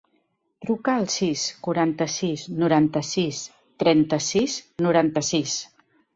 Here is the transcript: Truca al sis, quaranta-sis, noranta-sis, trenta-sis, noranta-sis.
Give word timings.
Truca 0.63 0.93
al 1.01 1.03
sis, 1.15 1.43
quaranta-sis, 1.67 2.47
noranta-sis, 2.65 3.43
trenta-sis, 3.85 4.59
noranta-sis. 4.89 5.57